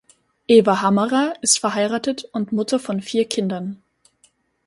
Eva 0.47 0.81
Hammerer 0.81 1.35
ist 1.43 1.59
verheiratet 1.59 2.23
und 2.31 2.51
Mutter 2.51 2.79
von 2.79 3.03
vier 3.03 3.25
Kindern. 3.25 3.83